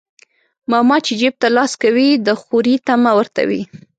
[0.71, 3.61] ماما چى جيب ته لاس کوى د خورى طعمه ورته وى.